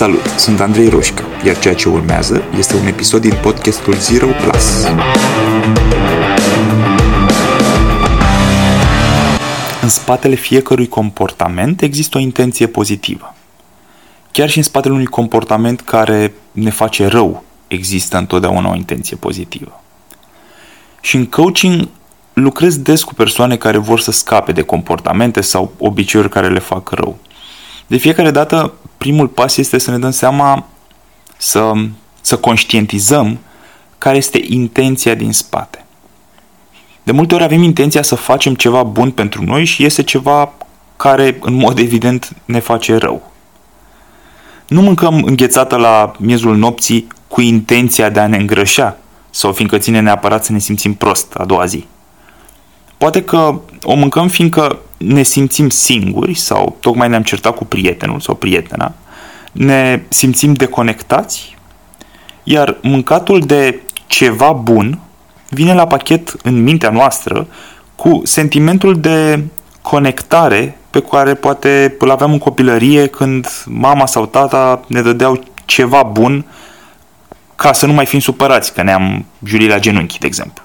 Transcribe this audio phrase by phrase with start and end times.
[0.00, 4.84] Salut, sunt Andrei Roșca, iar ceea ce urmează este un episod din podcastul Zero Plus.
[9.82, 13.34] În spatele fiecărui comportament există o intenție pozitivă.
[14.30, 19.82] Chiar și în spatele unui comportament care ne face rău, există întotdeauna o intenție pozitivă.
[21.00, 21.88] Și în coaching
[22.32, 26.90] lucrez des cu persoane care vor să scape de comportamente sau obiceiuri care le fac
[26.90, 27.18] rău.
[27.86, 30.66] De fiecare dată, primul pas este să ne dăm seama,
[31.36, 31.72] să,
[32.20, 33.38] să conștientizăm
[33.98, 35.84] care este intenția din spate.
[37.02, 40.52] De multe ori avem intenția să facem ceva bun pentru noi și iese ceva
[40.96, 43.32] care, în mod evident, ne face rău.
[44.66, 48.96] Nu mâncăm înghețată la miezul nopții cu intenția de a ne îngrășa
[49.30, 51.86] sau fiindcă ține neapărat să ne simțim prost a doua zi.
[52.98, 58.34] Poate că o mâncăm fiindcă ne simțim singuri sau tocmai ne-am certat cu prietenul sau
[58.34, 58.92] prietena,
[59.52, 61.56] ne simțim deconectați,
[62.42, 64.98] iar mâncatul de ceva bun
[65.48, 67.46] vine la pachet în mintea noastră
[67.96, 69.44] cu sentimentul de
[69.82, 76.02] conectare pe care poate îl aveam în copilărie când mama sau tata ne dădeau ceva
[76.02, 76.46] bun
[77.56, 80.64] ca să nu mai fim supărați că ne-am jurit la genunchi, de exemplu.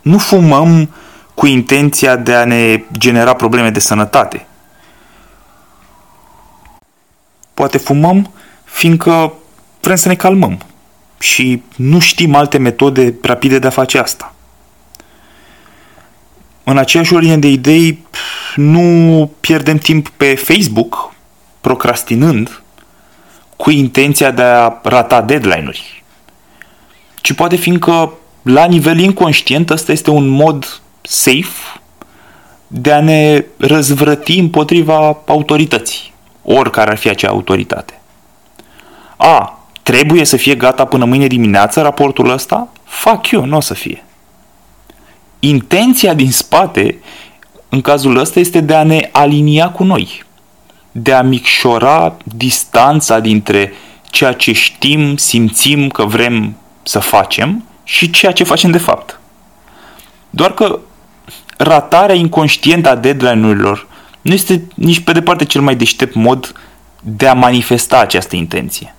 [0.00, 0.90] Nu fumăm
[1.38, 4.46] cu intenția de a ne genera probleme de sănătate.
[7.54, 8.32] Poate fumăm
[8.64, 9.32] fiindcă
[9.80, 10.58] vrem să ne calmăm
[11.18, 14.34] și nu știm alte metode rapide de a face asta.
[16.64, 18.06] În aceeași ordine de idei,
[18.56, 21.14] nu pierdem timp pe Facebook
[21.60, 22.62] procrastinând
[23.56, 26.04] cu intenția de a rata deadline-uri,
[27.14, 31.80] ci poate fiindcă la nivel inconștient ăsta este un mod safe
[32.66, 38.00] de a ne răzvrăti împotriva autorității, oricare ar fi acea autoritate.
[39.16, 42.68] A, trebuie să fie gata până mâine dimineață raportul ăsta?
[42.84, 44.04] Fac eu, nu o să fie.
[45.38, 46.98] Intenția din spate,
[47.68, 50.24] în cazul ăsta, este de a ne alinia cu noi,
[50.92, 53.72] de a micșora distanța dintre
[54.10, 59.20] ceea ce știm, simțim că vrem să facem și ceea ce facem de fapt.
[60.30, 60.78] Doar că
[61.58, 63.86] ratarea inconștientă a deadline-urilor
[64.20, 66.52] nu este nici pe departe cel mai deștept mod
[67.00, 68.94] de a manifesta această intenție.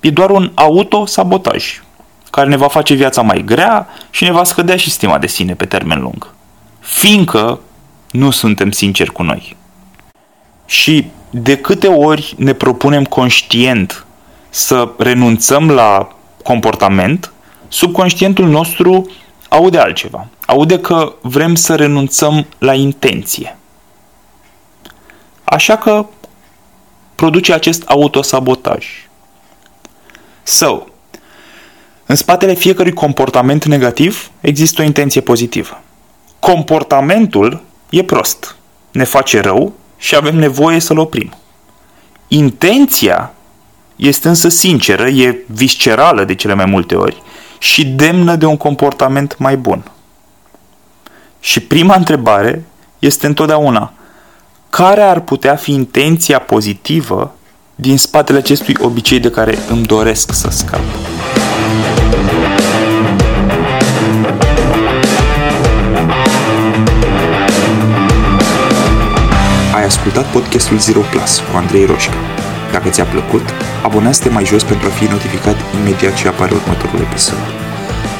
[0.00, 1.82] E doar un autosabotaj
[2.30, 5.54] care ne va face viața mai grea și ne va scădea și stima de sine
[5.54, 6.34] pe termen lung.
[6.80, 7.60] Fiindcă
[8.10, 9.56] nu suntem sinceri cu noi.
[10.66, 14.06] Și de câte ori ne propunem conștient
[14.50, 16.08] să renunțăm la
[16.42, 17.32] comportament,
[17.68, 19.10] subconștientul nostru
[19.48, 20.26] aude altceva.
[20.46, 23.56] Aude că vrem să renunțăm la intenție.
[25.44, 26.06] Așa că
[27.14, 28.86] produce acest autosabotaj.
[30.42, 30.82] So,
[32.06, 35.82] în spatele fiecărui comportament negativ există o intenție pozitivă.
[36.38, 38.56] Comportamentul e prost,
[38.90, 41.34] ne face rău și avem nevoie să-l oprim.
[42.28, 43.32] Intenția
[43.96, 47.22] este însă sinceră, e viscerală de cele mai multe ori
[47.58, 49.90] și demnă de un comportament mai bun.
[51.44, 52.64] Și prima întrebare
[52.98, 53.92] este întotdeauna
[54.70, 57.34] care ar putea fi intenția pozitivă
[57.74, 60.80] din spatele acestui obicei de care îmi doresc să scap.
[69.74, 72.16] Ai ascultat podcastul Zero Plus cu Andrei Roșca.
[72.72, 73.44] Dacă ți-a plăcut,
[73.82, 77.63] abonează-te mai jos pentru a fi notificat imediat ce apare următorul episod.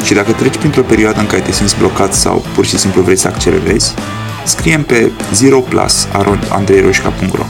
[0.05, 3.17] Și dacă treci printr-o perioadă în care te simți blocat sau pur și simplu vrei
[3.17, 3.95] să accelerezi,
[4.45, 7.45] scrie pe zeroplus.andreiroșca.ro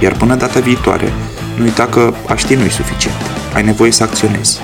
[0.00, 1.12] Iar până data viitoare,
[1.56, 3.16] nu uita că a ști nu-i suficient.
[3.54, 4.60] Ai nevoie să acționezi.